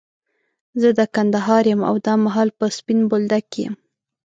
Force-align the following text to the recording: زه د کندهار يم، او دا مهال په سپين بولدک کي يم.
زه 0.81 0.89
د 0.99 1.01
کندهار 1.15 1.63
يم، 1.71 1.81
او 1.89 1.95
دا 2.05 2.13
مهال 2.25 2.49
په 2.57 2.65
سپين 2.77 2.99
بولدک 3.09 3.43
کي 3.53 3.61
يم. 3.65 3.75